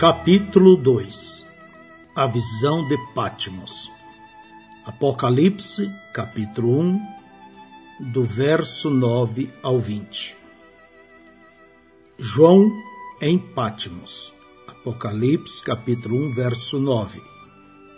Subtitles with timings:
[0.00, 1.46] Capítulo 2
[2.16, 3.92] A visão de Pátimos
[4.86, 7.00] Apocalipse, capítulo 1,
[8.00, 10.38] do verso 9 ao 20.
[12.18, 12.72] João
[13.20, 14.32] em Pátimos.
[14.66, 17.20] Apocalipse, capítulo 1, verso 9.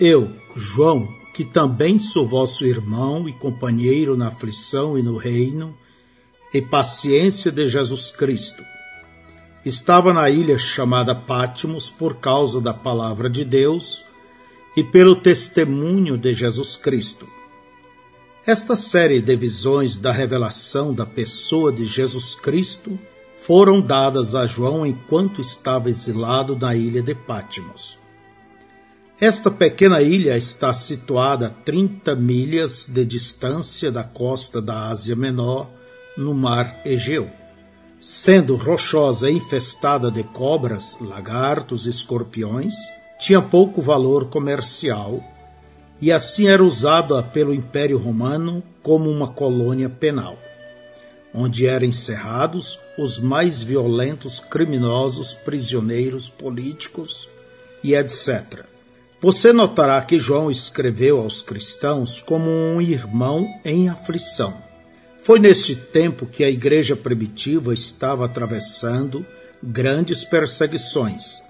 [0.00, 5.72] Eu, João, que também sou vosso irmão e companheiro na aflição e no reino
[6.52, 8.71] e paciência de Jesus Cristo,
[9.64, 14.04] estava na ilha chamada Pátimos por causa da palavra de Deus
[14.76, 17.28] e pelo testemunho de Jesus Cristo.
[18.44, 22.98] Esta série de visões da revelação da pessoa de Jesus Cristo
[23.40, 27.98] foram dadas a João enquanto estava exilado na ilha de Pátimos.
[29.20, 35.70] Esta pequena ilha está situada a 30 milhas de distância da costa da Ásia Menor,
[36.16, 37.30] no mar Egeu
[38.02, 42.74] sendo rochosa e infestada de cobras, lagartos e escorpiões,
[43.16, 45.22] tinha pouco valor comercial
[46.00, 50.36] e assim era usada pelo Império Romano como uma colônia penal,
[51.32, 57.28] onde eram encerrados os mais violentos criminosos, prisioneiros políticos
[57.84, 58.64] e etc.
[59.20, 64.71] Você notará que João escreveu aos cristãos como um irmão em aflição
[65.22, 69.24] foi neste tempo que a igreja primitiva estava atravessando
[69.62, 71.40] grandes perseguições.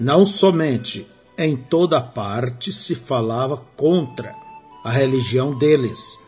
[0.00, 4.34] Não somente em toda parte se falava contra
[4.82, 6.18] a religião deles,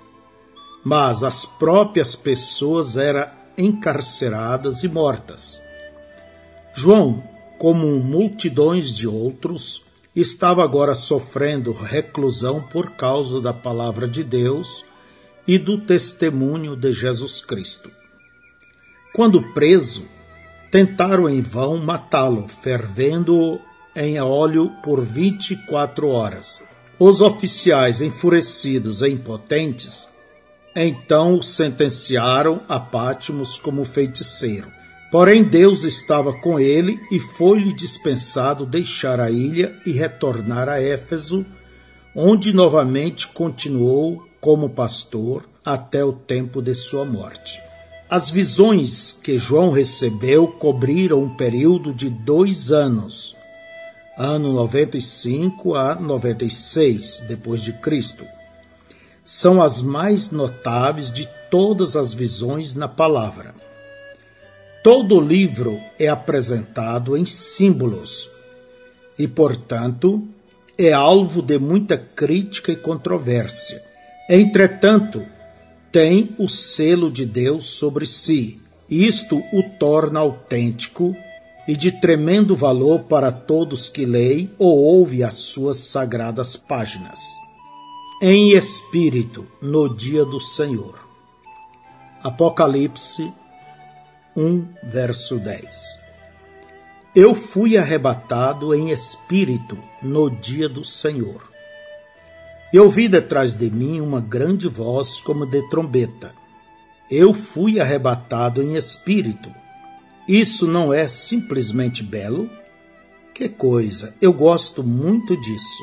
[0.84, 5.60] mas as próprias pessoas eram encarceradas e mortas.
[6.74, 7.22] João,
[7.58, 9.82] como multidões de outros,
[10.14, 14.84] estava agora sofrendo reclusão por causa da palavra de Deus
[15.52, 17.90] e do testemunho de Jesus Cristo.
[19.12, 20.04] Quando preso,
[20.70, 23.58] tentaram em vão matá-lo, fervendo-o
[23.96, 26.62] em óleo por vinte e quatro horas.
[27.00, 30.06] Os oficiais, enfurecidos e impotentes,
[30.72, 34.68] então o sentenciaram a Pátimos como feiticeiro.
[35.10, 41.44] Porém, Deus estava com ele e foi-lhe dispensado deixar a ilha e retornar a Éfeso,
[42.14, 47.60] onde novamente continuou como pastor até o tempo de sua morte.
[48.08, 53.36] As visões que João recebeu cobriram um período de dois anos,
[54.18, 58.24] ano 95 a 96 depois de Cristo.
[59.24, 63.54] São as mais notáveis de todas as visões na palavra.
[64.82, 68.28] Todo o livro é apresentado em símbolos
[69.18, 70.26] e, portanto,
[70.76, 73.82] é alvo de muita crítica e controvérsia.
[74.28, 75.24] Entretanto,
[75.92, 78.60] tem o selo de Deus sobre si.
[78.88, 81.14] Isto o torna autêntico
[81.66, 87.20] e de tremendo valor para todos que leem ou ouvem as suas sagradas páginas.
[88.22, 90.98] Em espírito, no dia do Senhor.
[92.22, 93.32] Apocalipse
[94.36, 96.00] 1, verso 10.
[97.14, 101.49] Eu fui arrebatado em espírito no dia do Senhor
[102.72, 106.34] e ouvi detrás de mim uma grande voz como de trombeta.
[107.10, 109.52] Eu fui arrebatado em espírito.
[110.28, 112.48] Isso não é simplesmente belo?
[113.34, 115.82] Que coisa, eu gosto muito disso.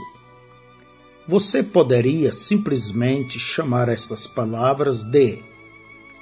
[1.28, 5.40] Você poderia simplesmente chamar estas palavras de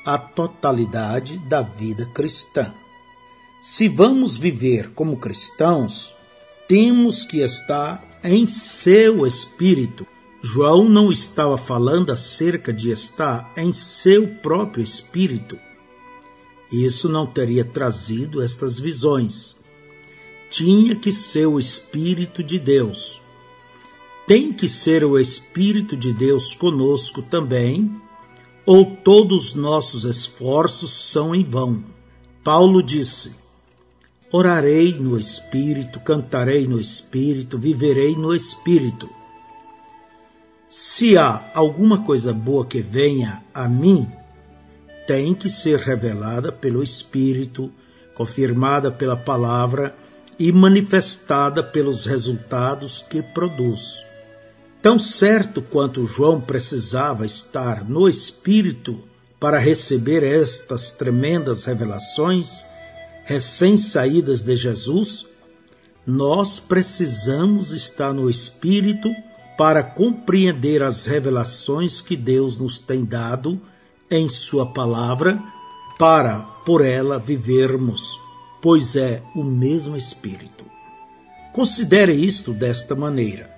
[0.03, 2.73] a totalidade da vida cristã.
[3.61, 6.15] Se vamos viver como cristãos,
[6.67, 10.07] temos que estar em seu espírito
[10.47, 15.57] João não estava falando acerca de estar em seu próprio espírito.
[16.71, 19.55] Isso não teria trazido estas visões.
[20.47, 23.19] Tinha que ser o Espírito de Deus.
[24.27, 27.99] Tem que ser o Espírito de Deus conosco também,
[28.67, 31.83] ou todos nossos esforços são em vão.
[32.43, 33.33] Paulo disse:
[34.31, 39.09] Orarei no Espírito, cantarei no Espírito, viverei no Espírito.
[40.77, 44.11] Se há alguma coisa boa que venha a mim,
[45.07, 47.71] tem que ser revelada pelo Espírito,
[48.13, 49.95] confirmada pela palavra
[50.37, 54.03] e manifestada pelos resultados que produz.
[54.81, 59.01] Tão certo quanto João precisava estar no Espírito
[59.39, 62.65] para receber estas tremendas revelações
[63.23, 65.25] recém-saídas de Jesus,
[66.05, 69.09] nós precisamos estar no Espírito
[69.57, 73.61] para compreender as revelações que Deus nos tem dado
[74.09, 75.41] em Sua palavra,
[75.97, 78.19] para por ela vivermos,
[78.61, 80.65] pois é o mesmo Espírito.
[81.53, 83.49] Considere isto desta maneira.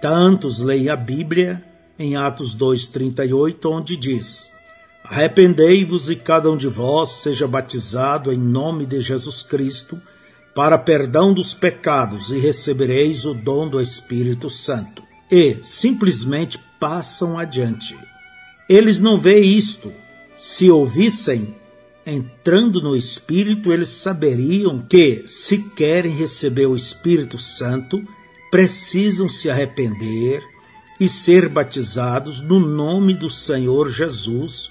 [0.00, 1.64] Tantos leem a Bíblia
[1.98, 4.50] em Atos 2,38, onde diz:
[5.02, 10.00] Arrependei-vos e cada um de vós seja batizado em nome de Jesus Cristo
[10.54, 15.02] para perdão dos pecados e recebereis o dom do Espírito Santo.
[15.30, 17.96] E simplesmente passam adiante.
[18.68, 19.92] Eles não veem isto.
[20.36, 21.54] Se ouvissem,
[22.06, 28.02] entrando no Espírito, eles saberiam que, se querem receber o Espírito Santo,
[28.50, 30.42] precisam se arrepender
[31.00, 34.70] e ser batizados no nome do Senhor Jesus,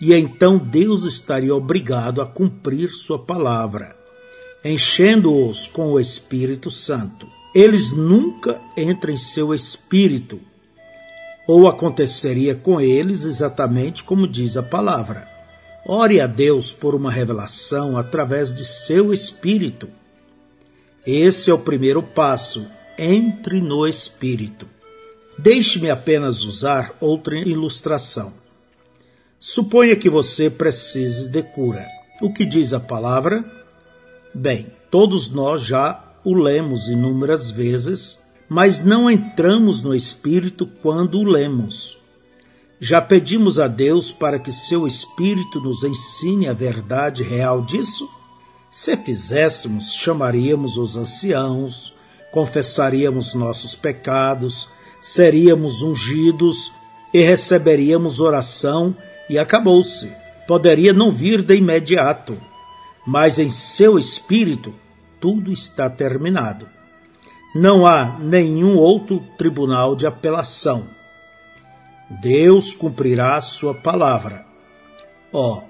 [0.00, 3.96] e então Deus estaria obrigado a cumprir Sua palavra,
[4.64, 7.26] enchendo-os com o Espírito Santo.
[7.54, 10.40] Eles nunca entram em seu espírito,
[11.46, 15.34] ou aconteceria com eles exatamente como diz a palavra
[15.86, 19.86] Ore a Deus por uma revelação através de seu Espírito.
[21.06, 22.66] Esse é o primeiro passo.
[22.96, 24.66] Entre no Espírito.
[25.36, 28.32] Deixe-me apenas usar outra ilustração.
[29.38, 31.86] Suponha que você precise de cura.
[32.22, 33.44] O que diz a palavra?
[34.32, 38.18] Bem, todos nós já o lemos inúmeras vezes,
[38.48, 41.98] mas não entramos no Espírito quando o lemos.
[42.80, 48.08] Já pedimos a Deus para que seu Espírito nos ensine a verdade real disso?
[48.70, 51.94] Se fizéssemos, chamaríamos os anciãos,
[52.32, 54.68] confessaríamos nossos pecados,
[55.00, 56.72] seríamos ungidos
[57.12, 58.94] e receberíamos oração
[59.30, 60.12] e acabou-se.
[60.48, 62.36] Poderia não vir de imediato,
[63.06, 64.74] mas em seu espírito
[65.24, 66.68] tudo está terminado.
[67.54, 70.84] Não há nenhum outro tribunal de apelação
[72.20, 74.44] Deus cumprirá sua palavra.
[75.32, 75.62] Ó, oh,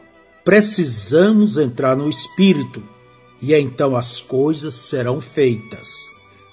[0.45, 2.83] precisamos entrar no Espírito
[3.41, 5.89] e então as coisas serão feitas.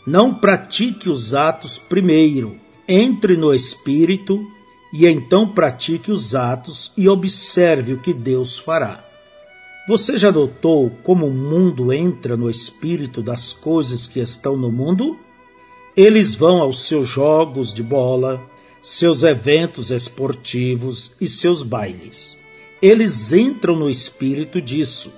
[0.05, 4.45] Não pratique os atos primeiro, entre no Espírito
[4.93, 9.10] e então pratique os atos e observe o que Deus fará.
[9.87, 15.17] Você já notou como o mundo entra no espírito das coisas que estão no mundo?
[15.97, 18.39] Eles vão aos seus jogos de bola,
[18.79, 22.37] seus eventos esportivos e seus bailes.
[22.79, 25.11] Eles entram no espírito disso.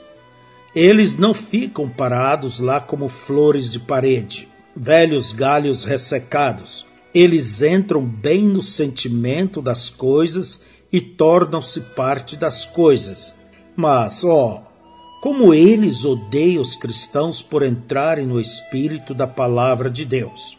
[0.73, 6.85] Eles não ficam parados lá como flores de parede, velhos galhos ressecados.
[7.13, 10.61] Eles entram bem no sentimento das coisas
[10.91, 13.42] e tornam-se parte das coisas.
[13.75, 14.63] Mas, ó,
[15.21, 20.57] como eles odeiam os cristãos por entrarem no espírito da palavra de Deus.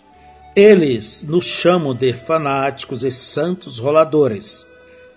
[0.56, 4.64] Eles nos chamam de fanáticos e santos roladores.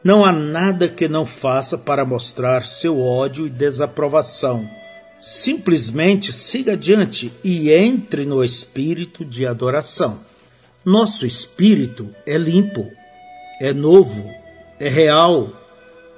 [0.04, 4.70] Não há nada que não faça para mostrar seu ódio e desaprovação.
[5.20, 10.20] Simplesmente siga adiante e entre no espírito de adoração.
[10.84, 12.92] Nosso espírito é limpo,
[13.62, 14.30] é novo,
[14.80, 15.52] é real,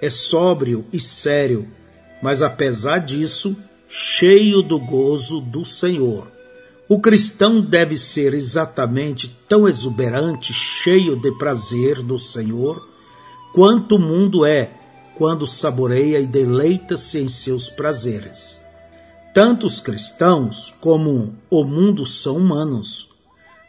[0.01, 1.68] é sóbrio e sério,
[2.22, 3.56] mas apesar disso,
[3.88, 6.28] cheio do gozo do Senhor.
[6.88, 12.88] O cristão deve ser exatamente tão exuberante, cheio de prazer do Senhor,
[13.53, 14.72] quanto o mundo é
[15.15, 18.62] quando saboreia e deleita-se em seus prazeres.
[19.34, 23.10] Tanto os cristãos como o mundo são humanos.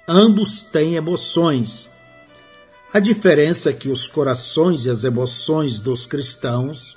[0.08, 1.90] Ambos têm emoções.
[2.92, 6.96] A diferença é que os corações e as emoções dos cristãos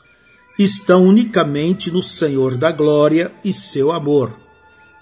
[0.57, 4.43] estão unicamente no Senhor da glória e seu amor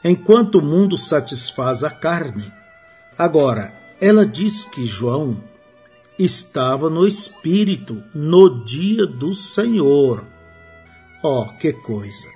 [0.03, 2.51] enquanto o mundo satisfaz a carne.
[3.17, 5.43] Agora, ela diz que João
[6.17, 10.25] estava no Espírito no dia do Senhor.
[11.23, 12.27] Oh, que coisa!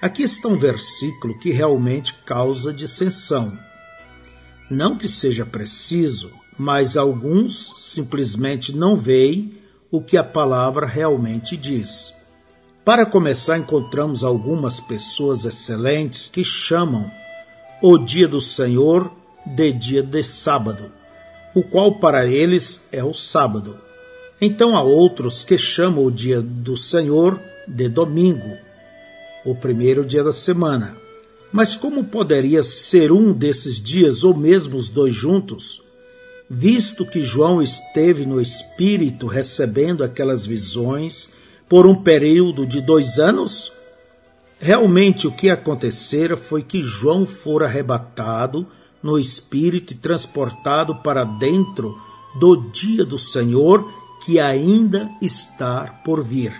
[0.00, 3.56] Aqui está um versículo que realmente causa dissensão.
[4.70, 9.54] Não que seja preciso, mas alguns simplesmente não veem
[9.90, 12.14] o que a palavra realmente diz.
[12.84, 17.10] Para começar, encontramos algumas pessoas excelentes que chamam
[17.82, 19.10] o dia do Senhor
[19.44, 20.92] de dia de sábado,
[21.52, 23.76] o qual para eles é o sábado.
[24.40, 28.56] Então há outros que chamam o dia do Senhor de domingo,
[29.44, 30.96] o primeiro dia da semana.
[31.50, 35.81] Mas como poderia ser um desses dias ou mesmo os dois juntos?
[36.54, 41.30] Visto que João esteve no Espírito recebendo aquelas visões
[41.66, 43.72] por um período de dois anos?
[44.60, 48.66] Realmente o que acontecera foi que João fora arrebatado
[49.02, 51.98] no espírito e transportado para dentro
[52.38, 53.90] do dia do Senhor
[54.22, 56.52] que ainda está por vir.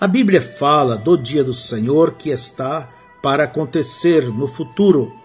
[0.00, 2.88] A Bíblia fala do dia do Senhor que está
[3.22, 5.19] para acontecer no futuro.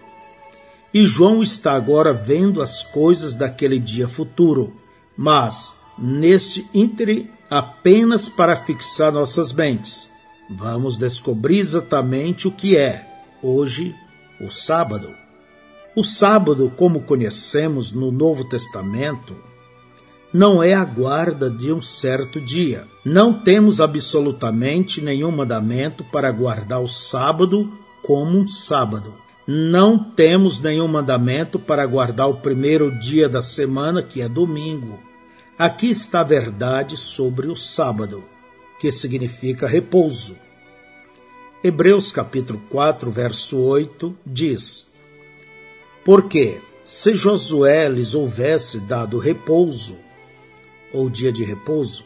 [0.95, 4.71] E João está agora vendo as coisas daquele dia futuro,
[5.17, 10.07] mas neste íntere apenas para fixar nossas mentes.
[10.49, 13.05] Vamos descobrir exatamente o que é
[13.43, 13.93] hoje
[14.39, 15.13] o sábado.
[15.97, 19.35] O sábado, como conhecemos no Novo Testamento,
[20.31, 22.87] não é a guarda de um certo dia.
[23.03, 27.69] Não temos absolutamente nenhum mandamento para guardar o sábado
[28.01, 29.24] como um sábado.
[29.47, 34.99] Não temos nenhum mandamento para guardar o primeiro dia da semana, que é domingo.
[35.55, 38.25] Aqui está a verdade sobre o sábado,
[38.79, 40.35] que significa repouso.
[41.63, 44.91] Hebreus capítulo 4, verso 8 diz:
[46.03, 49.95] Porque se Josué lhes houvesse dado repouso,
[50.91, 52.03] ou dia de repouso,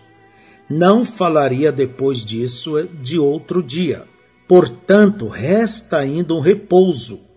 [0.69, 4.05] não falaria depois disso de outro dia.
[4.45, 7.28] Portanto, resta ainda um repouso,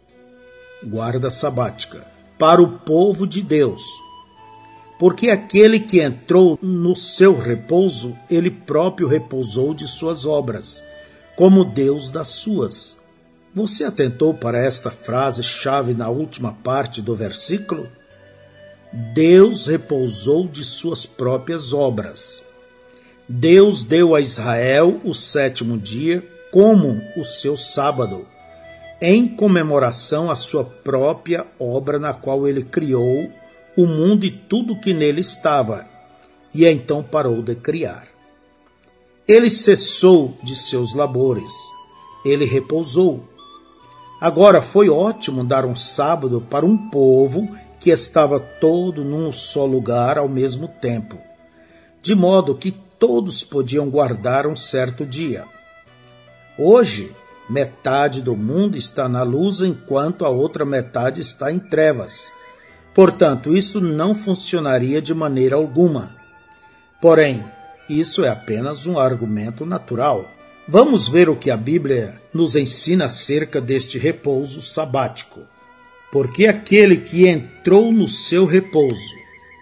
[0.84, 2.06] guarda sabática,
[2.38, 3.82] para o povo de Deus
[5.02, 10.80] porque aquele que entrou no seu repouso, ele próprio repousou de suas obras,
[11.34, 12.96] como Deus das suas.
[13.52, 17.88] Você atentou para esta frase-chave na última parte do versículo?
[19.12, 22.40] Deus repousou de suas próprias obras.
[23.28, 28.24] Deus deu a Israel o sétimo dia como o seu sábado,
[29.04, 33.28] em comemoração à sua própria obra na qual ele criou
[33.76, 35.84] o mundo e tudo que nele estava,
[36.54, 38.06] e então parou de criar.
[39.26, 41.52] Ele cessou de seus labores,
[42.24, 43.28] ele repousou.
[44.20, 47.48] Agora foi ótimo dar um sábado para um povo
[47.80, 51.18] que estava todo num só lugar ao mesmo tempo,
[52.00, 55.44] de modo que todos podiam guardar um certo dia.
[56.56, 57.10] Hoje,
[57.52, 62.30] metade do mundo está na luz enquanto a outra metade está em trevas
[62.94, 66.14] Portanto, isso não funcionaria de maneira alguma.
[67.00, 67.44] Porém,
[67.88, 70.30] isso é apenas um argumento natural.
[70.68, 75.40] Vamos ver o que a Bíblia nos ensina acerca deste repouso sabático.
[76.12, 79.14] Porque aquele que entrou no seu repouso,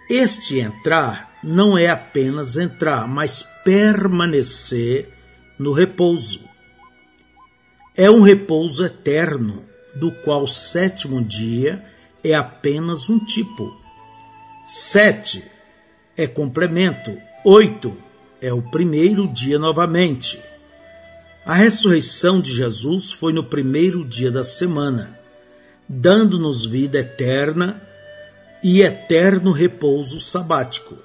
[0.09, 5.07] este entrar não é apenas entrar, mas permanecer
[5.57, 6.41] no repouso.
[7.95, 11.83] É um repouso eterno, do qual o sétimo dia
[12.23, 13.75] é apenas um tipo.
[14.65, 15.43] Sete
[16.15, 17.17] é complemento.
[17.43, 17.95] Oito
[18.41, 20.39] é o primeiro dia novamente.
[21.45, 25.19] A ressurreição de Jesus foi no primeiro dia da semana,
[25.89, 27.81] dando-nos vida eterna
[28.63, 30.95] e eterno repouso sabático.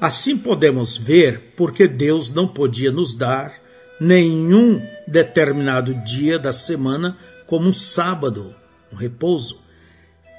[0.00, 3.54] Assim podemos ver porque Deus não podia nos dar
[4.00, 8.54] nenhum determinado dia da semana como um sábado,
[8.92, 9.64] um repouso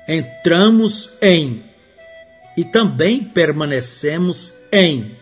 [0.08, 1.64] entramos em
[2.56, 5.18] e também permanecemos em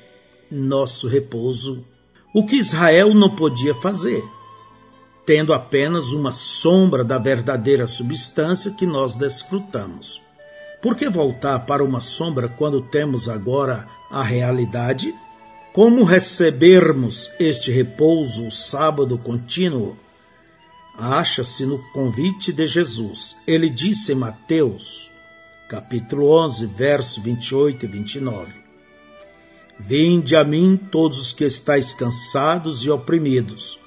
[0.51, 1.83] nosso repouso,
[2.33, 4.23] o que Israel não podia fazer,
[5.25, 10.21] tendo apenas uma sombra da verdadeira substância que nós desfrutamos.
[10.79, 15.15] Por que voltar para uma sombra quando temos agora a realidade?
[15.73, 19.97] Como recebermos este repouso, o sábado contínuo,
[20.95, 23.35] acha-se no convite de Jesus.
[23.47, 25.09] Ele disse em Mateus,
[25.67, 28.53] capítulo 11, verso 28 e 29:
[29.79, 33.79] Vinde a mim todos os que estáis cansados e oprimidos,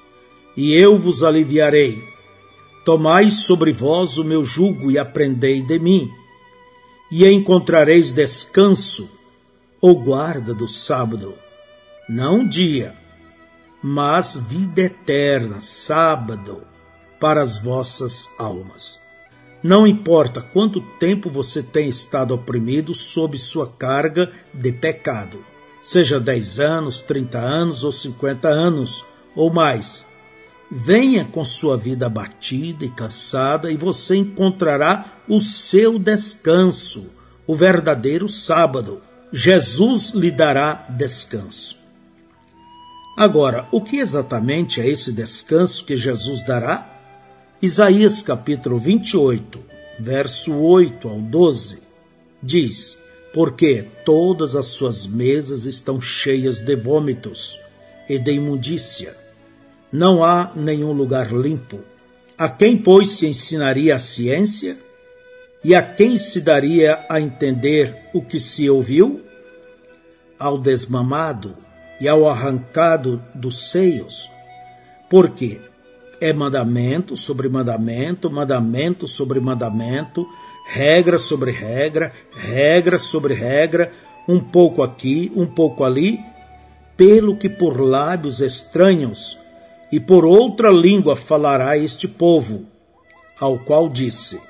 [0.57, 2.03] e eu vos aliviarei.
[2.85, 6.11] Tomai sobre vós o meu jugo e aprendei de mim,
[7.13, 9.09] e encontrareis descanso
[9.81, 11.46] ou guarda do sábado,
[12.09, 12.95] não dia,
[13.83, 16.63] mas vida eterna, sábado
[17.21, 19.01] para as vossas almas.
[19.61, 25.45] Não importa quanto tempo você tem estado oprimido sob sua carga de pecado,
[25.83, 30.07] seja 10 anos, 30 anos ou 50 anos ou mais.
[30.71, 37.07] Venha com sua vida abatida e cansada e você encontrará o seu descanso,
[37.47, 39.01] o verdadeiro sábado.
[39.33, 41.86] Jesus lhe dará descanso.
[43.17, 46.87] Agora, o que exatamente é esse descanso que Jesus dará?
[47.63, 49.59] Isaías capítulo 28,
[49.99, 51.83] verso 8 ao 12,
[52.43, 52.99] diz:
[53.33, 57.59] Porque todas as suas mesas estão cheias de vômitos
[58.07, 59.17] e de imundícia.
[59.91, 61.81] Não há nenhum lugar limpo.
[62.37, 64.77] A quem, pois, se ensinaria a ciência?
[65.65, 69.23] E a quem se daria a entender o que se ouviu?
[70.39, 71.57] Ao desmamado
[72.01, 74.31] e ao arrancado dos seios.
[75.09, 75.61] Porque
[76.21, 80.27] é mandamento sobre mandamento, mandamento sobre mandamento,
[80.67, 83.93] regra sobre regra, regra sobre regra,
[84.29, 86.19] um pouco aqui, um pouco ali,
[86.97, 89.39] pelo que por lábios estranhos
[89.93, 92.67] e por outra língua falará este povo,
[93.39, 94.41] ao qual disse: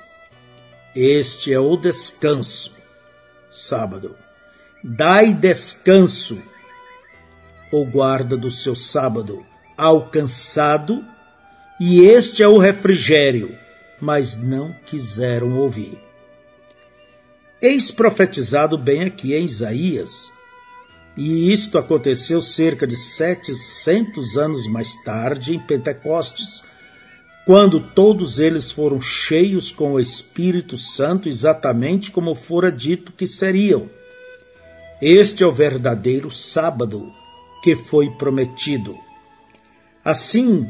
[0.95, 2.75] Este é o descanso.
[3.51, 4.15] Sábado.
[4.83, 6.41] Dai descanso,
[7.71, 9.45] ou guarda do seu sábado,
[9.77, 11.03] ao cansado,
[11.79, 13.55] e este é o refrigério,
[14.01, 15.99] mas não quiseram ouvir.
[17.61, 20.31] Eis profetizado bem aqui em Isaías,
[21.15, 26.63] e isto aconteceu cerca de setecentos anos mais tarde, em Pentecostes,
[27.45, 33.89] quando todos eles foram cheios com o Espírito Santo, exatamente como fora dito que seriam.
[35.01, 37.11] Este é o verdadeiro sábado
[37.61, 38.97] que foi prometido.
[40.03, 40.69] Assim,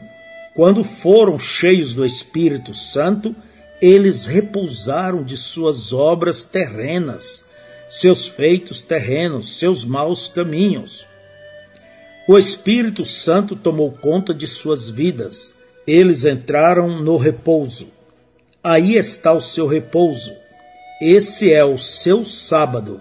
[0.55, 3.35] quando foram cheios do Espírito Santo,
[3.81, 7.47] eles repousaram de suas obras terrenas
[7.89, 11.05] seus feitos terrenos, seus maus caminhos.
[12.27, 15.55] O Espírito Santo tomou conta de suas vidas.
[15.85, 17.87] Eles entraram no repouso.
[18.61, 20.33] Aí está o seu repouso.
[21.01, 22.99] Esse é o seu sábado.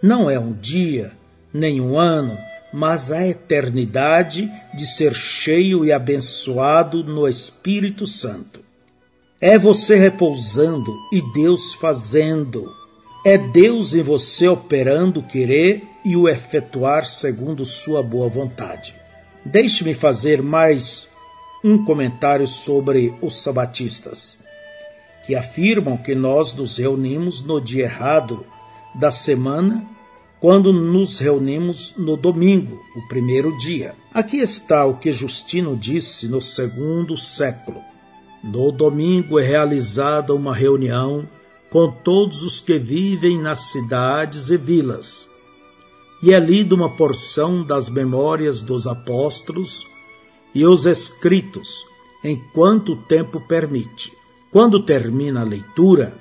[0.00, 1.12] Não é um dia,
[1.52, 2.38] nem um ano,
[2.72, 8.60] mas a eternidade de ser cheio e abençoado no Espírito Santo.
[9.40, 12.70] É você repousando e Deus fazendo
[13.24, 18.96] é Deus em você operando o querer e o efetuar segundo sua boa vontade.
[19.44, 21.06] Deixe-me fazer mais
[21.62, 24.36] um comentário sobre os sabatistas,
[25.24, 28.44] que afirmam que nós nos reunimos no dia errado
[28.92, 29.84] da semana,
[30.42, 33.94] quando nos reunimos no domingo, o primeiro dia.
[34.12, 37.80] Aqui está o que Justino disse no segundo século.
[38.42, 41.28] No domingo é realizada uma reunião
[41.70, 45.28] com todos os que vivem nas cidades e vilas.
[46.20, 49.86] E é lida uma porção das memórias dos apóstolos
[50.52, 51.84] e os escritos,
[52.24, 54.12] enquanto o tempo permite.
[54.50, 56.18] Quando termina a leitura,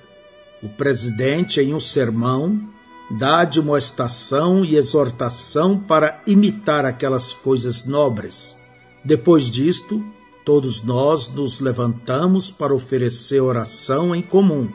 [0.61, 2.69] o presidente, em um sermão,
[3.17, 8.55] dá admoestação e exortação para imitar aquelas coisas nobres.
[9.03, 10.03] Depois disto,
[10.45, 14.69] todos nós nos levantamos para oferecer oração em comum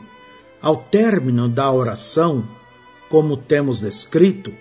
[0.61, 2.43] ao término da oração,
[3.09, 4.53] como temos descrito,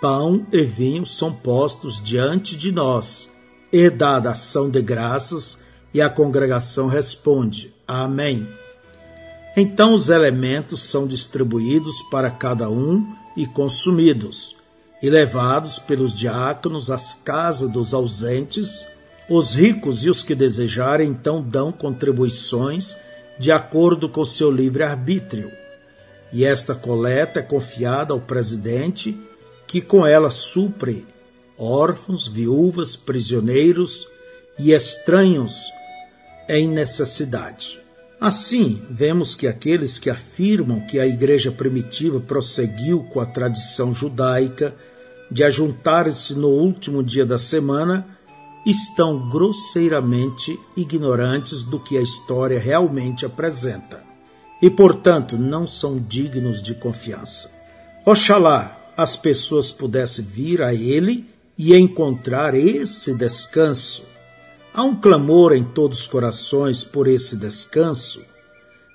[0.00, 3.30] pão e vinho são postos diante de nós,
[3.72, 5.58] e dada ação de graças,
[5.94, 8.46] e a congregação responde: Amém.
[9.56, 14.56] Então os elementos são distribuídos para cada um e consumidos,
[15.02, 18.86] e levados pelos diáconos às casas dos ausentes.
[19.28, 22.96] Os ricos e os que desejarem então dão contribuições
[23.38, 25.50] de acordo com seu livre-arbítrio,
[26.32, 29.18] e esta coleta é confiada ao presidente,
[29.66, 31.06] que com ela supre
[31.58, 34.06] órfãos, viúvas, prisioneiros
[34.58, 35.72] e estranhos
[36.48, 37.79] em necessidade.
[38.20, 44.74] Assim, vemos que aqueles que afirmam que a igreja primitiva prosseguiu com a tradição judaica
[45.30, 48.06] de ajuntar-se no último dia da semana
[48.66, 54.02] estão grosseiramente ignorantes do que a história realmente apresenta
[54.60, 57.50] e, portanto, não são dignos de confiança.
[58.04, 64.04] Oxalá as pessoas pudessem vir a ele e encontrar esse descanso.
[64.72, 68.24] Há um clamor em todos os corações por esse descanso,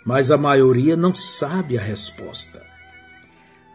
[0.06, 2.64] mas a maioria não sabe a resposta.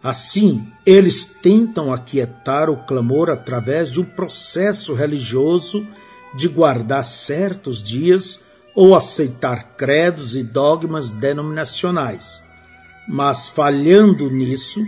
[0.02, 5.86] Assim, eles tentam aquietar o clamor através de um processo religioso
[6.34, 8.40] de guardar certos dias
[8.74, 12.42] ou aceitar credos e dogmas denominacionais.
[13.06, 14.82] Mas falhando nisso,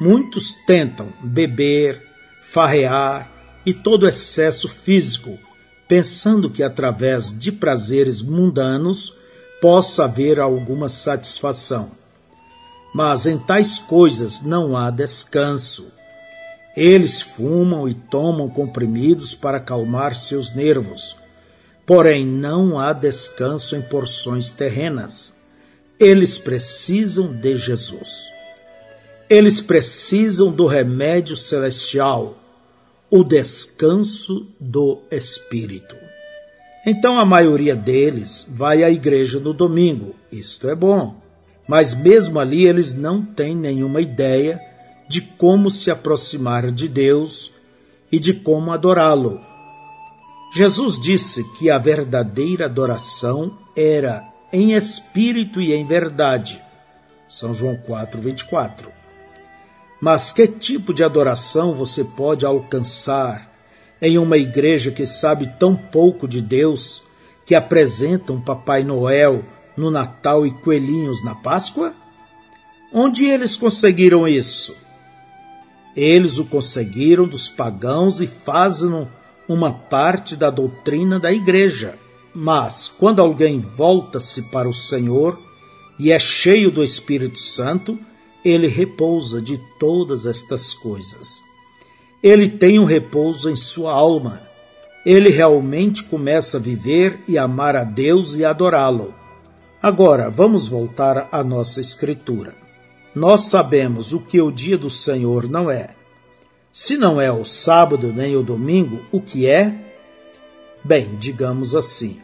[0.00, 2.08] muitos tentam beber,
[2.40, 3.30] farrear
[3.66, 5.38] e todo excesso físico,
[5.88, 9.14] pensando que através de prazeres mundanos
[9.60, 11.90] possa haver alguma satisfação
[12.94, 15.88] mas em tais coisas não há descanso.
[16.76, 21.16] Eles fumam e tomam comprimidos para acalmar seus nervos,
[21.84, 25.34] porém não há descanso em porções terrenas.
[25.98, 28.30] Eles precisam de Jesus.
[29.28, 32.36] Eles precisam do remédio celestial,
[33.14, 35.96] o descanso do Espírito.
[36.86, 41.24] Então a maioria deles vai à igreja no domingo, isto é bom
[41.66, 44.60] mas mesmo ali eles não têm nenhuma ideia
[45.08, 47.52] de como se aproximar de Deus
[48.10, 49.40] e de como adorá-lo.
[50.54, 56.62] Jesus disse que a verdadeira adoração era em espírito e em verdade.
[57.28, 58.93] São João 4, 24.
[60.00, 63.50] Mas que tipo de adoração você pode alcançar
[64.00, 67.02] em uma igreja que sabe tão pouco de Deus
[67.46, 69.44] que apresenta um Papai Noel
[69.76, 71.94] no Natal e coelhinhos na Páscoa?
[72.92, 74.74] Onde eles conseguiram isso?
[75.96, 79.08] Eles o conseguiram dos pagãos e fazem
[79.48, 81.98] uma parte da doutrina da igreja.
[82.34, 85.38] Mas quando alguém volta-se para o Senhor
[85.98, 87.98] e é cheio do Espírito Santo,
[88.44, 91.42] ele repousa de todas estas coisas.
[92.22, 94.42] Ele tem um repouso em sua alma.
[95.04, 99.14] Ele realmente começa a viver e amar a Deus e adorá-lo.
[99.82, 102.54] Agora, vamos voltar à nossa Escritura.
[103.14, 105.90] Nós sabemos o que o dia do Senhor não é.
[106.72, 109.74] Se não é o sábado nem o domingo, o que é?
[110.82, 112.18] Bem, digamos assim,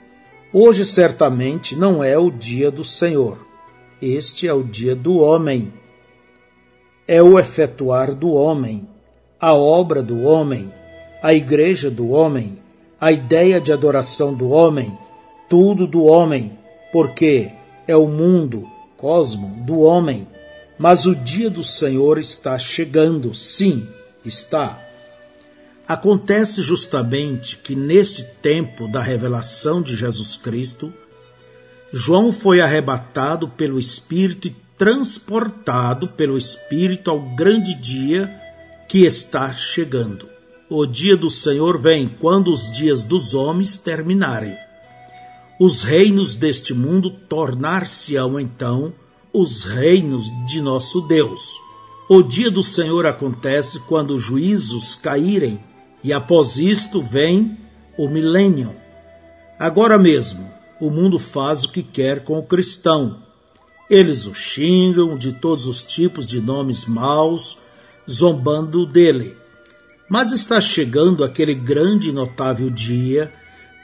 [0.53, 3.39] hoje certamente não é o dia do Senhor.
[4.03, 5.73] Este é o dia do homem.
[7.13, 8.89] É o efetuar do homem,
[9.41, 10.73] a obra do homem,
[11.21, 12.61] a igreja do homem,
[13.01, 14.97] a ideia de adoração do homem,
[15.49, 16.57] tudo do homem,
[16.93, 17.51] porque
[17.85, 18.65] é o mundo,
[18.97, 20.25] cosmo do homem.
[20.79, 23.89] Mas o dia do Senhor está chegando, sim,
[24.25, 24.79] está.
[25.89, 30.95] Acontece justamente que neste tempo da revelação de Jesus Cristo,
[31.93, 38.35] João foi arrebatado pelo Espírito e transportado pelo Espírito ao grande dia
[38.89, 40.27] que está chegando.
[40.71, 44.57] O dia do Senhor vem quando os dias dos homens terminarem.
[45.61, 48.95] Os reinos deste mundo tornar-se-ão então
[49.35, 51.43] os reinos de nosso Deus.
[52.09, 55.61] O dia do Senhor acontece quando os juízos caírem,
[56.03, 57.59] e após isto vem
[57.99, 58.75] o milênio.
[59.59, 63.29] Agora mesmo, o mundo faz o que quer com o cristão.
[63.91, 67.59] Eles o xingam de todos os tipos de nomes maus,
[68.09, 69.37] zombando dele.
[70.09, 73.33] Mas está chegando aquele grande e notável dia,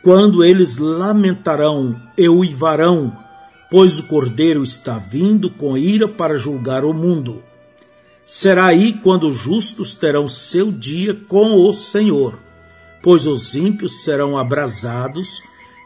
[0.05, 3.19] quando eles lamentarão e uivarão,
[3.69, 7.42] pois o Cordeiro está vindo com ira para julgar o mundo.
[8.25, 12.38] Será aí quando os justos terão seu dia com o Senhor,
[13.03, 15.40] pois os ímpios serão abrasados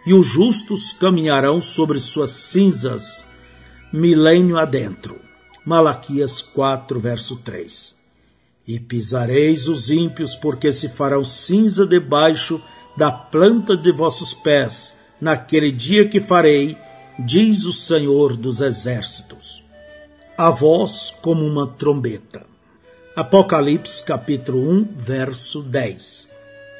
[0.06, 3.29] e os justos caminharão sobre suas cinzas,
[3.92, 5.20] milênio adentro.
[5.64, 7.94] Malaquias 4, verso 3.
[8.66, 12.62] E pisareis os ímpios, porque se farão cinza debaixo
[12.96, 16.76] da planta de vossos pés, naquele dia que farei,
[17.18, 19.61] diz o Senhor dos Exércitos
[20.40, 22.46] a voz como uma trombeta.
[23.14, 26.31] Apocalipse capítulo 1, verso 10.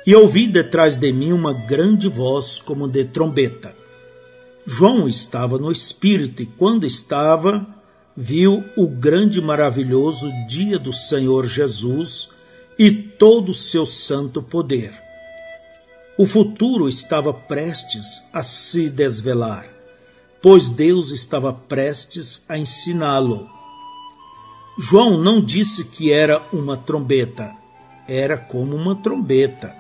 [0.07, 3.77] E ouvi detrás de mim uma grande voz como de trombeta.
[4.71, 7.67] João estava no espírito e quando estava,
[8.17, 12.29] viu o grande e maravilhoso dia do Senhor Jesus
[12.79, 14.95] e todo o seu santo poder.
[16.17, 19.81] O futuro estava prestes a se desvelar
[20.43, 23.49] pois Deus estava prestes a ensiná-lo.
[24.79, 27.55] João não disse que era uma trombeta,
[28.09, 29.77] era como uma trombeta.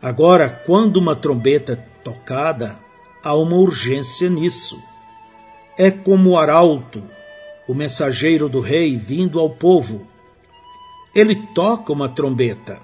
[0.00, 2.78] Agora, quando uma trombeta é tocada,
[3.22, 4.82] há uma urgência nisso.
[5.76, 7.02] É como o arauto,
[7.68, 10.06] o mensageiro do rei vindo ao povo.
[11.14, 12.80] Ele toca uma trombeta.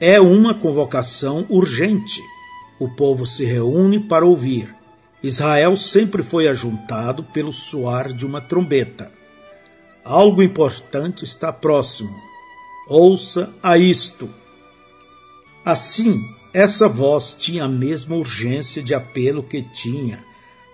[0.00, 2.20] É uma convocação urgente.
[2.78, 4.74] O povo se reúne para ouvir.
[5.22, 9.12] Israel sempre foi ajuntado pelo soar de uma trombeta.
[10.04, 12.10] Algo importante está próximo.
[12.88, 14.28] Ouça a isto.
[15.64, 16.20] Assim,
[16.52, 20.24] essa voz tinha a mesma urgência de apelo que tinha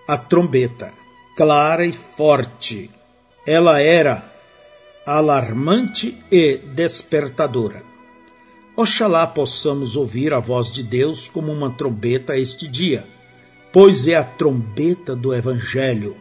[0.07, 0.91] a trombeta,
[1.35, 2.89] clara e forte.
[3.45, 4.31] Ela era
[5.05, 7.83] alarmante e despertadora.
[8.75, 13.05] Oxalá possamos ouvir a voz de Deus como uma trombeta este dia
[13.71, 16.17] pois é a trombeta do Evangelho,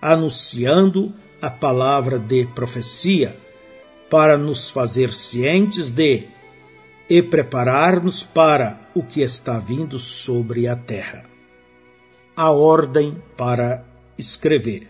[0.00, 3.36] anunciando a palavra de profecia,
[4.10, 6.24] para nos fazer cientes de
[7.10, 11.24] e preparar-nos para o que está vindo sobre a terra.
[12.36, 13.84] A ordem para
[14.16, 14.88] escrever.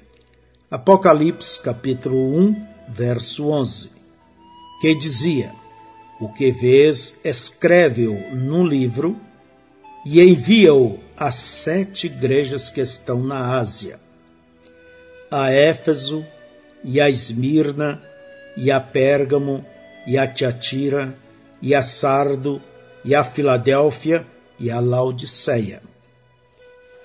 [0.71, 3.91] Apocalipse capítulo 1, verso 11,
[4.83, 5.51] que dizia:
[6.21, 9.17] O que vês, escreve-o no livro
[10.05, 13.99] e envia-o às sete igrejas que estão na Ásia,
[15.31, 16.25] a Éfeso,
[16.85, 18.03] e a Esmirna,
[18.57, 19.65] e a Pérgamo,
[20.07, 21.15] e a Tiatira,
[21.63, 22.61] e a Sardo,
[23.05, 24.27] e a Filadélfia,
[24.59, 25.83] e a Laodiceia.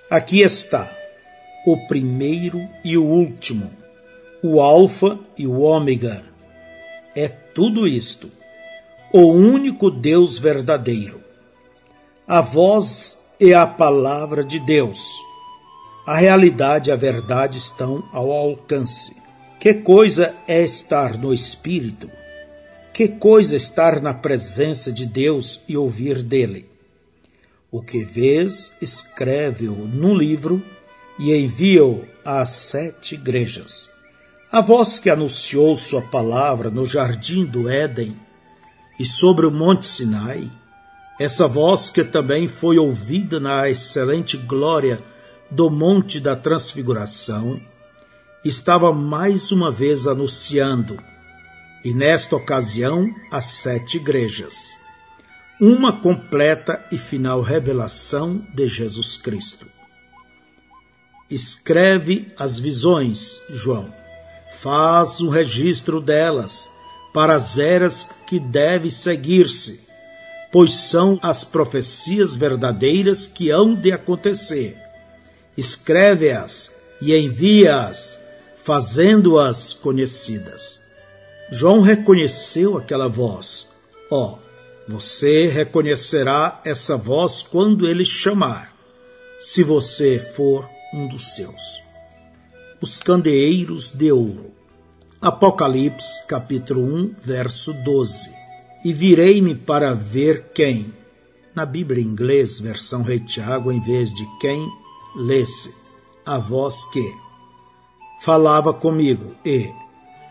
[0.10, 0.91] Aqui está
[1.65, 3.72] o primeiro e o último,
[4.44, 6.24] o Alfa e o Ômega.
[7.15, 8.32] É tudo isto.
[9.12, 11.22] O único Deus verdadeiro.
[12.28, 15.00] A voz é a palavra de Deus.
[16.06, 19.15] A realidade e a verdade estão ao alcance.
[19.60, 22.12] Que coisa é estar no Espírito?
[22.95, 26.65] Que coisa estar na presença de Deus e ouvir dele?
[27.69, 30.63] O que vês, escreve-o no livro
[31.19, 33.89] e envia-o às sete igrejas.
[34.49, 38.15] A voz que anunciou sua palavra no jardim do Éden
[38.97, 40.49] e sobre o monte Sinai,
[41.19, 45.03] essa voz que também foi ouvida na excelente glória
[45.51, 47.60] do monte da transfiguração,
[48.45, 50.97] estava mais uma vez anunciando,
[51.86, 54.76] e nesta ocasião, as sete igrejas,
[55.62, 59.67] uma completa e final revelação de Jesus Cristo.
[61.30, 63.93] Escreve as visões, João.
[64.58, 66.67] Faz um registro delas
[67.13, 69.82] para as eras que devem seguir-se,
[70.52, 74.76] pois são as profecias verdadeiras que hão de acontecer.
[75.56, 78.17] Escreve-as e envia-as,
[78.63, 80.85] fazendo-as conhecidas.
[81.51, 83.67] João reconheceu aquela voz.
[84.10, 84.45] Ó, oh,
[84.88, 88.73] você reconhecerá essa voz quando ele chamar,
[89.39, 91.84] se você for um dos seus.
[92.81, 94.51] Os candeeiros de ouro.
[95.21, 98.31] Apocalipse, capítulo 1, verso 12.
[98.84, 100.93] E virei-me para ver quem.
[101.55, 104.69] Na Bíblia em inglês, versão Rei Tiago, em vez de quem,
[105.15, 105.73] lesse
[106.25, 107.03] a voz que
[108.21, 109.71] falava comigo e,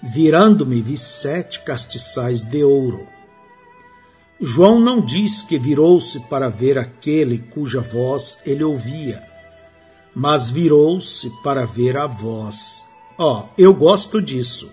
[0.06, 3.08] virando-me, vi sete castiçais de ouro.
[4.38, 9.22] João não diz que virou-se para ver aquele cuja voz ele ouvia,
[10.14, 12.84] mas virou-se para ver a voz.
[13.16, 14.70] Ó, oh, eu gosto disso.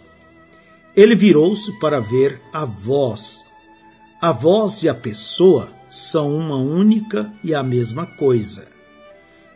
[0.93, 3.45] Ele virou-se para ver a voz.
[4.21, 8.67] A voz e a pessoa são uma única e a mesma coisa.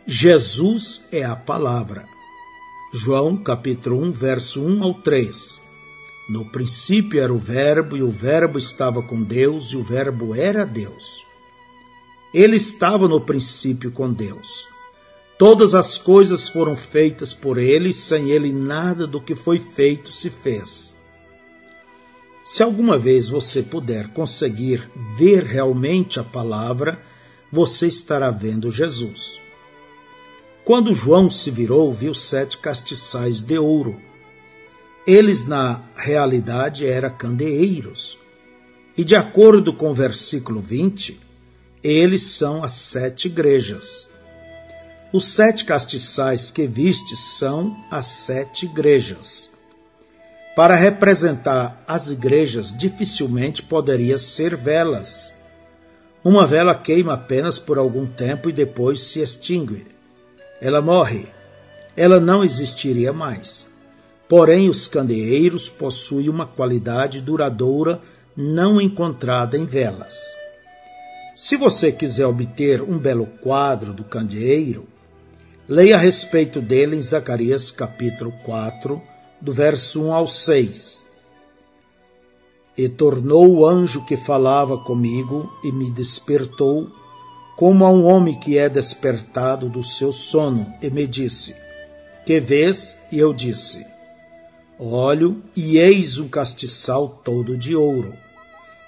[0.06, 2.06] Jesus é a palavra.
[2.94, 5.65] João capítulo 1, verso 1 ao 3.
[6.28, 10.66] No princípio era o Verbo, e o Verbo estava com Deus, e o Verbo era
[10.66, 11.24] Deus.
[12.34, 14.68] Ele estava no princípio com Deus.
[15.38, 20.30] Todas as coisas foram feitas por ele, sem ele nada do que foi feito se
[20.30, 20.96] fez.
[22.44, 27.00] Se alguma vez você puder conseguir ver realmente a palavra,
[27.52, 29.40] você estará vendo Jesus.
[30.64, 34.00] Quando João se virou, viu sete castiçais de ouro.
[35.06, 38.18] Eles, na realidade, eram candeeiros.
[38.96, 41.20] E de acordo com o versículo 20,
[41.82, 44.08] eles são as sete igrejas.
[45.12, 49.52] Os sete castiçais que vistes são as sete igrejas.
[50.56, 55.32] Para representar as igrejas, dificilmente poderia ser velas.
[56.24, 59.86] Uma vela queima apenas por algum tempo e depois se extingue.
[60.60, 61.28] Ela morre.
[61.96, 63.66] Ela não existiria mais.
[64.28, 68.00] Porém, os candeeiros possuem uma qualidade duradoura
[68.36, 70.14] não encontrada em velas.
[71.34, 74.86] Se você quiser obter um belo quadro do candeeiro,
[75.68, 79.02] Leia a respeito dele em Zacarias capítulo 4,
[79.40, 81.04] do verso 1 ao 6.
[82.78, 86.88] E tornou o anjo que falava comigo e me despertou,
[87.56, 91.56] como a um homem que é despertado do seu sono, e me disse:
[92.24, 92.96] Que vês?
[93.10, 93.84] E eu disse:
[94.78, 98.14] Olho, e eis um castiçal todo de ouro,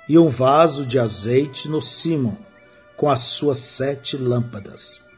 [0.08, 2.38] e um vaso de azeite no cimo,
[2.96, 5.08] com as suas sete lâmpadas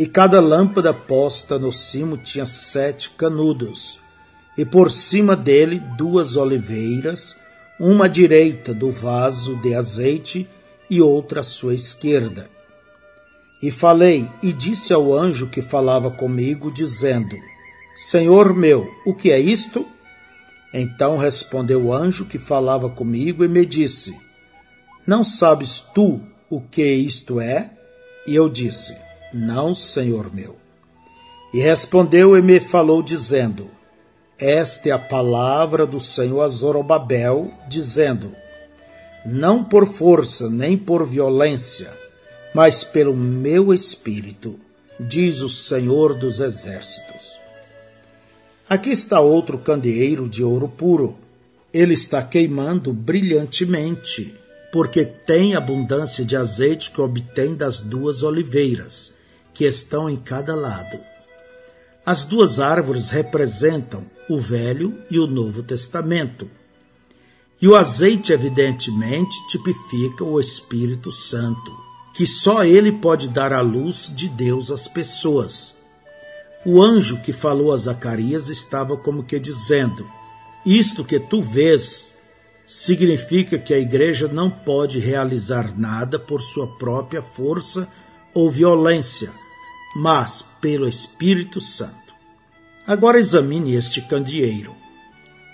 [0.00, 3.98] e cada lâmpada posta no cimo tinha sete canudos,
[4.56, 7.36] e por cima dele duas oliveiras,
[7.78, 10.48] uma à direita do vaso de azeite
[10.88, 12.48] e outra à sua esquerda.
[13.62, 17.36] E falei e disse ao anjo que falava comigo, dizendo:
[17.94, 19.86] Senhor meu, o que é isto?
[20.72, 24.16] Então respondeu o anjo que falava comigo e me disse:
[25.06, 27.72] Não sabes tu o que isto é?
[28.26, 28.96] E eu disse:
[29.32, 30.56] não, Senhor meu.
[31.54, 33.70] E respondeu e me falou, dizendo:
[34.38, 38.34] Esta é a palavra do Senhor a Zorobabel, dizendo:
[39.24, 41.90] Não por força nem por violência,
[42.52, 44.58] mas pelo meu espírito,
[44.98, 47.39] diz o Senhor dos Exércitos.
[48.70, 51.18] Aqui está outro candeeiro de ouro puro.
[51.74, 54.32] Ele está queimando brilhantemente.
[54.72, 59.12] porque tem abundância de azeite que obtém das duas oliveiras,
[59.52, 61.00] que estão em cada lado.
[62.06, 66.48] As duas árvores representam o Velho e o Novo Testamento.
[67.60, 71.76] E o azeite, evidentemente, tipifica o Espírito Santo,
[72.14, 75.74] que só ele pode dar a luz de Deus às pessoas.
[76.64, 80.06] O anjo que falou a Zacarias estava como que dizendo:
[80.64, 82.14] Isto que tu vês
[82.66, 87.88] significa que a igreja não pode realizar nada por sua própria força
[88.34, 89.30] ou violência,
[89.96, 92.14] mas pelo Espírito Santo.
[92.86, 94.74] Agora examine este candeeiro.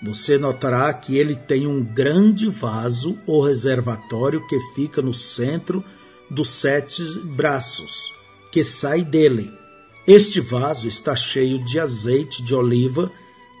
[0.03, 5.83] Você notará que ele tem um grande vaso ou reservatório que fica no centro
[6.29, 8.13] dos sete braços,
[8.51, 9.49] que sai dele.
[10.07, 13.11] Este vaso está cheio de azeite de oliva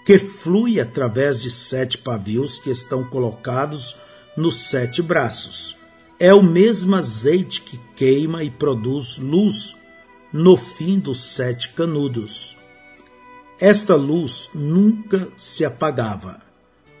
[0.05, 3.97] que flui através de sete pavios que estão colocados
[4.37, 5.75] nos sete braços.
[6.17, 9.75] É o mesmo azeite que queima e produz luz
[10.31, 12.55] no fim dos sete canudos.
[13.59, 16.39] Esta luz nunca se apagava.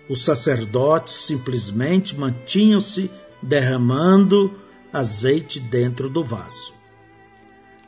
[0.09, 3.09] Os sacerdotes simplesmente mantinham-se
[3.41, 4.53] derramando
[4.91, 6.76] azeite dentro do vaso.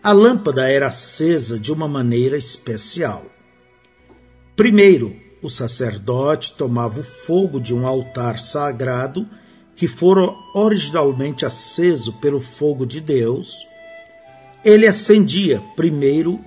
[0.01, 3.25] A lâmpada era acesa de uma maneira especial.
[4.55, 9.27] Primeiro, o sacerdote tomava o fogo de um altar sagrado
[9.75, 13.67] que fora originalmente aceso pelo fogo de Deus.
[14.63, 16.39] Ele acendia primeiro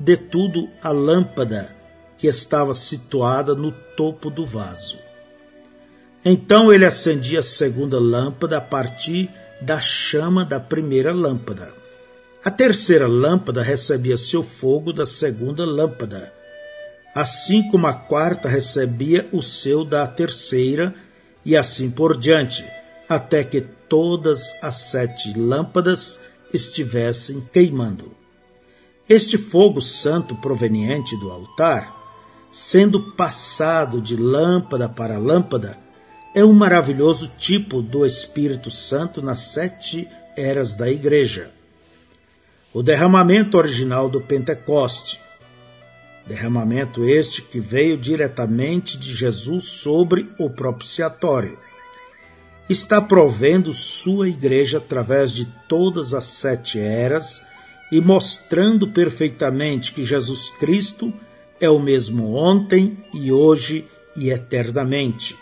[0.00, 1.76] de tudo a lâmpada
[2.18, 4.98] que estava situada no topo do vaso.
[6.24, 11.85] Então ele acendia a segunda lâmpada a partir da chama da primeira lâmpada.
[12.46, 16.32] A terceira lâmpada recebia seu fogo da segunda lâmpada
[17.16, 20.94] assim como a quarta recebia o seu da terceira,
[21.42, 22.62] e assim por diante,
[23.08, 26.20] até que todas as sete lâmpadas
[26.52, 28.12] estivessem queimando.
[29.08, 31.96] Este fogo santo proveniente do altar,
[32.52, 35.78] sendo passado de lâmpada para lâmpada,
[36.34, 40.06] é um maravilhoso tipo do Espírito Santo nas sete
[40.36, 41.55] eras da Igreja.
[42.76, 45.18] O derramamento original do Pentecoste,
[46.26, 51.58] Derramamento este que veio diretamente de Jesus sobre o propiciatório.
[52.68, 57.40] Está provendo sua igreja através de todas as sete eras
[57.90, 61.14] e mostrando perfeitamente que Jesus Cristo
[61.58, 65.34] é o mesmo ontem e hoje e eternamente.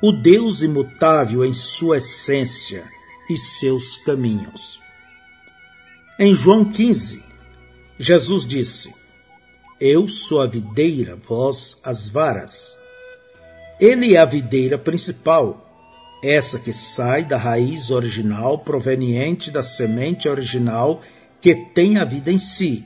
[0.00, 2.84] O Deus imutável em sua essência
[3.28, 4.85] e seus caminhos.
[6.18, 7.22] Em João 15,
[7.98, 8.94] Jesus disse:
[9.78, 12.78] eu sou a videira, vós as varas.
[13.78, 15.70] Ele é a videira principal,
[16.24, 21.02] essa que sai da raiz original proveniente da semente original
[21.42, 22.82] que tem a vida em si.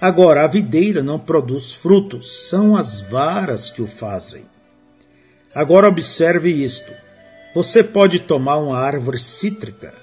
[0.00, 4.44] Agora, a videira não produz frutos, são as varas que o fazem.
[5.54, 6.92] Agora, observe isto:
[7.54, 9.94] você pode tomar uma árvore cítrica,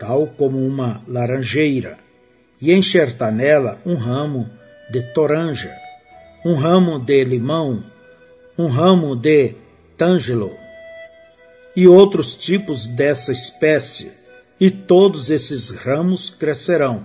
[0.00, 1.98] tal como uma laranjeira,
[2.60, 4.50] e enxertar nela um ramo
[4.90, 5.72] de toranja,
[6.44, 7.84] um ramo de limão,
[8.58, 9.54] um ramo de
[9.96, 10.50] tângelo
[11.76, 14.12] e outros tipos dessa espécie,
[14.58, 17.04] e todos esses ramos crescerão.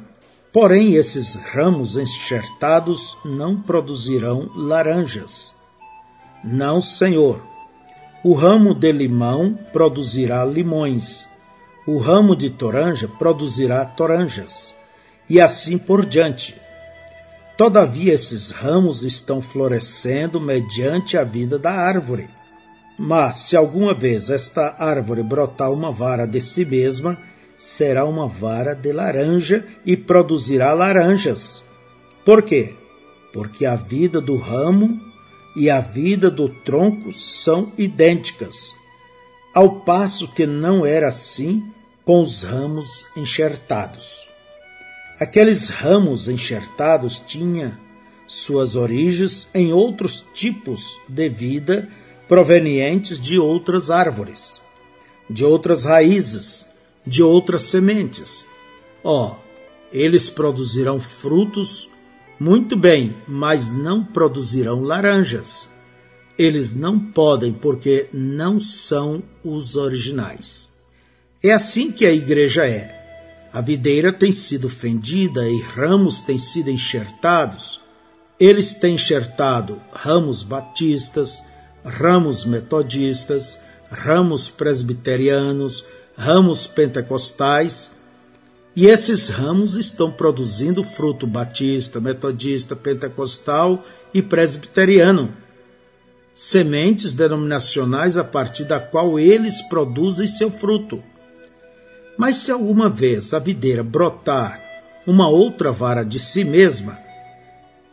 [0.52, 5.54] Porém, esses ramos enxertados não produzirão laranjas.
[6.44, 7.42] Não, Senhor.
[8.24, 11.28] O ramo de limão produzirá limões,
[11.88, 14.74] o ramo de toranja produzirá toranjas,
[15.30, 16.60] e assim por diante.
[17.58, 22.28] Todavia, esses ramos estão florescendo mediante a vida da árvore.
[22.98, 27.18] Mas, se alguma vez esta árvore brotar uma vara de si mesma,
[27.56, 31.64] será uma vara de laranja e produzirá laranjas.
[32.26, 32.74] Por quê?
[33.32, 35.00] Porque a vida do ramo
[35.56, 38.76] e a vida do tronco são idênticas,
[39.54, 41.64] ao passo que não era assim
[42.06, 44.28] com os ramos enxertados.
[45.20, 47.74] Aqueles ramos enxertados tinham
[48.28, 51.90] suas origens em outros tipos de vida
[52.28, 54.62] provenientes de outras árvores,
[55.30, 56.66] de outras raízes,
[57.06, 58.46] de outras sementes.
[59.04, 59.36] Ó, oh,
[59.92, 61.90] eles produzirão frutos
[62.40, 65.70] muito bem, mas não produzirão laranjas.
[66.38, 70.75] Eles não podem porque não são os originais.
[71.46, 72.90] É assim que a igreja é.
[73.54, 77.80] A videira tem sido fendida e ramos têm sido enxertados.
[78.40, 81.44] Eles têm enxertado ramos batistas,
[81.86, 83.60] ramos metodistas,
[83.92, 85.86] ramos presbiterianos,
[86.18, 87.92] ramos pentecostais,
[88.76, 95.32] e esses ramos estão produzindo fruto batista, metodista, pentecostal e presbiteriano.
[96.34, 101.04] Sementes denominacionais a partir da qual eles produzem seu fruto.
[102.18, 104.62] Mas se alguma vez a videira brotar
[105.06, 106.98] uma outra vara de si mesma,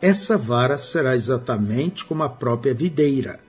[0.01, 3.39] essa vara será exatamente como a própria videira.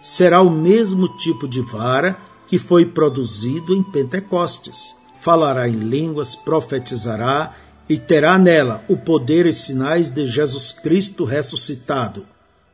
[0.00, 2.16] Será o mesmo tipo de vara
[2.46, 4.94] que foi produzido em Pentecostes.
[5.20, 7.54] Falará em línguas, profetizará
[7.88, 12.26] e terá nela o poder e sinais de Jesus Cristo ressuscitado.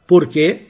[0.07, 0.63] Por quê?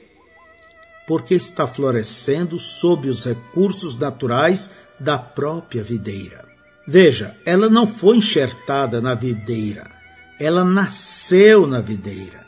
[1.07, 4.69] Porque está florescendo sob os recursos naturais
[4.99, 6.48] da própria videira.
[6.91, 9.91] Veja, ela não foi enxertada na videira,
[10.39, 12.43] ela nasceu na videira,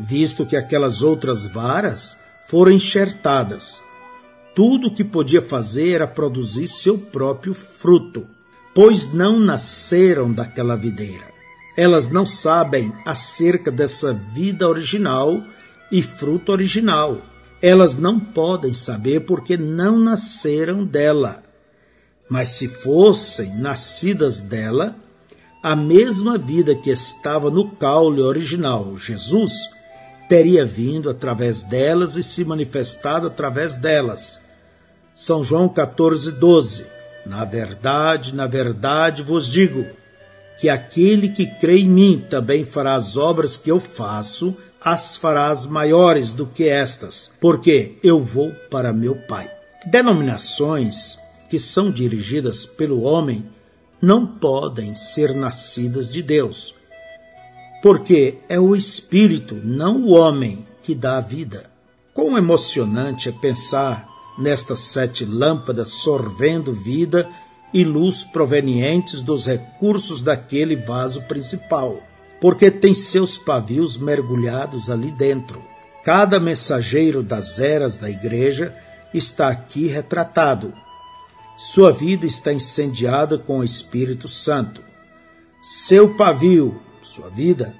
[0.00, 2.16] visto que aquelas outras varas
[2.46, 3.82] foram enxertadas.
[4.54, 8.26] Tudo o que podia fazer era produzir seu próprio fruto,
[8.74, 11.26] pois não nasceram daquela videira.
[11.76, 15.42] Elas não sabem acerca dessa vida original
[15.92, 17.20] e fruto original.
[17.60, 21.42] Elas não podem saber porque não nasceram dela
[22.28, 24.94] mas se fossem nascidas dela,
[25.62, 29.52] a mesma vida que estava no caule original, Jesus,
[30.28, 34.40] teria vindo através delas e se manifestado através delas.
[35.14, 36.86] São João 14, 12.
[37.26, 39.84] Na verdade, na verdade vos digo
[40.60, 45.66] que aquele que crê em mim também fará as obras que eu faço, as farás
[45.66, 49.50] maiores do que estas, porque eu vou para meu Pai.
[49.86, 51.18] Denominações
[51.48, 53.44] que são dirigidas pelo homem
[54.00, 56.74] não podem ser nascidas de Deus,
[57.82, 61.70] porque é o Espírito, não o homem, que dá a vida.
[62.14, 67.28] Quão emocionante é pensar nestas sete lâmpadas sorvendo vida
[67.74, 72.00] e luz provenientes dos recursos daquele vaso principal,
[72.40, 75.62] porque tem seus pavios mergulhados ali dentro.
[76.04, 78.74] Cada mensageiro das eras da igreja
[79.12, 80.72] está aqui retratado
[81.58, 84.80] sua vida está incendiada com o Espírito Santo.
[85.60, 87.74] Seu pavio, sua vida,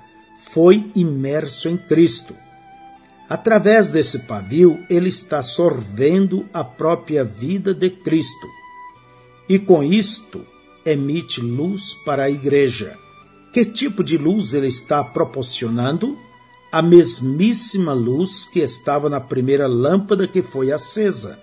[0.50, 2.34] foi imerso em Cristo.
[3.28, 8.48] Através desse pavio, ele está sorvendo a própria vida de Cristo.
[9.48, 10.44] E com isto,
[10.84, 12.98] emite luz para a igreja.
[13.54, 16.18] Que tipo de luz ele está proporcionando?
[16.72, 21.38] A mesmíssima luz que estava na primeira lâmpada que foi acesa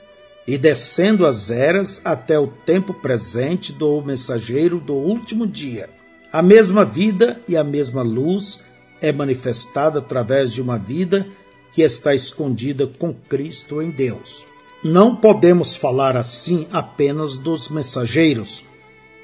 [0.48, 5.90] e descendo as eras até o tempo presente do mensageiro do último dia.
[6.32, 8.62] A mesma vida e a mesma luz
[9.02, 11.28] é manifestada através de uma vida
[11.72, 14.46] que está escondida com Cristo em Deus.
[14.84, 18.64] Não podemos falar assim apenas dos mensageiros,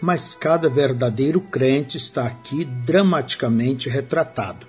[0.02, 4.66] mas cada verdadeiro crente está aqui dramaticamente retratado.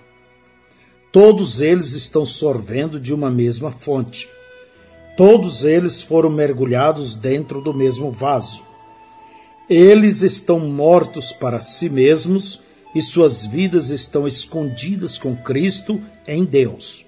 [1.11, 4.28] Todos eles estão sorvendo de uma mesma fonte
[5.16, 8.62] Todos eles foram mergulhados dentro do mesmo vaso.
[9.68, 12.60] Eles estão mortos para si mesmos
[12.94, 17.04] e suas vidas estão escondidas com Cristo em Deus.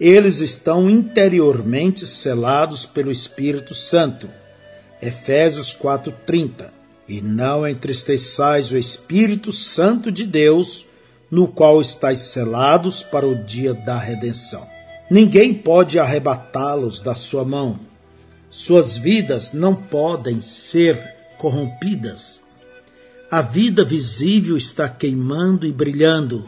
[0.00, 4.28] Eles estão interiormente selados pelo Espírito Santo.
[5.00, 6.72] Efésios 4:30.
[7.08, 10.86] E não entristeçais o Espírito Santo de Deus,
[11.30, 14.77] no qual estáis selados para o dia da redenção.
[15.10, 17.80] Ninguém pode arrebatá-los da sua mão.
[18.50, 20.98] Suas vidas não podem ser
[21.38, 22.42] corrompidas.
[23.30, 26.46] A vida visível está queimando e brilhando,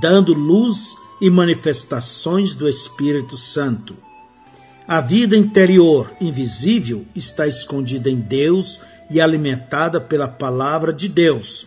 [0.00, 3.96] dando luz e manifestações do Espírito Santo.
[4.88, 11.66] A vida interior, invisível, está escondida em Deus e alimentada pela palavra de Deus.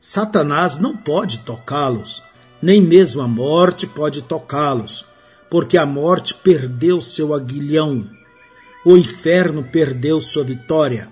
[0.00, 2.22] Satanás não pode tocá-los,
[2.62, 5.09] nem mesmo a morte pode tocá-los
[5.50, 8.08] porque a morte perdeu seu aguilhão,
[8.86, 11.10] o inferno perdeu sua vitória.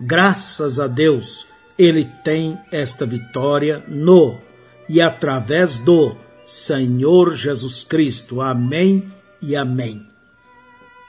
[0.00, 1.44] Graças a Deus,
[1.76, 4.38] ele tem esta vitória no
[4.88, 6.16] e através do
[6.46, 8.40] Senhor Jesus Cristo.
[8.40, 9.12] Amém
[9.42, 10.06] e amém.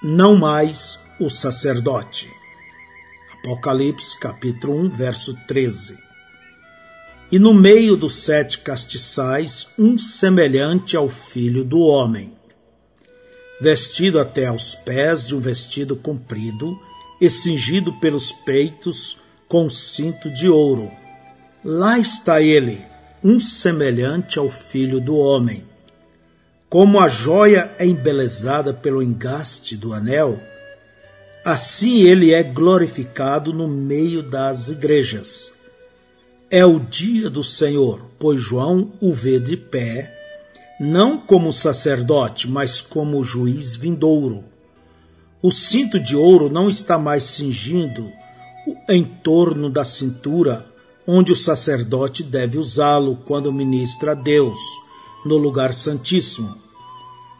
[0.03, 2.29] Não mais o sacerdote.
[3.39, 5.97] Apocalipse capítulo 1, verso 13.
[7.31, 12.40] E no meio dos sete castiçais, um semelhante ao filho do homem
[13.61, 16.77] vestido até aos pés de um vestido comprido
[17.21, 20.91] e cingido pelos peitos com um cinto de ouro.
[21.63, 22.83] Lá está ele,
[23.23, 25.63] um semelhante ao filho do homem.
[26.67, 30.41] Como a joia é embelezada pelo engaste do anel,
[31.43, 35.51] Assim ele é glorificado no meio das igrejas.
[36.51, 40.20] É o dia do Senhor, pois João o vê de pé,
[40.83, 44.43] não como sacerdote, mas como juiz vindouro.
[45.39, 48.11] O cinto de ouro não está mais cingindo
[48.89, 50.65] em torno da cintura,
[51.05, 54.57] onde o sacerdote deve usá-lo quando ministra a Deus,
[55.23, 56.57] no lugar santíssimo,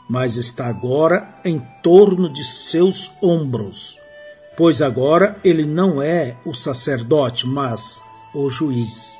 [0.07, 3.97] mas está agora em torno de seus ombros,
[4.55, 8.03] pois agora ele não é o sacerdote, mas
[8.35, 9.19] o juiz.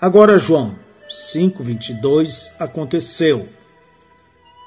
[0.00, 0.74] Agora João
[1.06, 3.57] 5:22 aconteceu.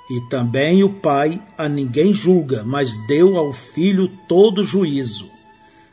[0.09, 5.29] E também o Pai a ninguém julga, mas deu ao Filho todo juízo.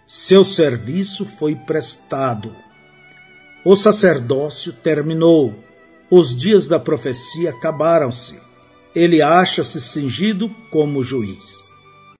[0.06, 2.54] Seu serviço foi prestado.
[3.64, 5.54] O sacerdócio terminou.
[6.10, 8.48] Os dias da profecia acabaram-se
[8.94, 11.67] ele acha-se cingido como juiz.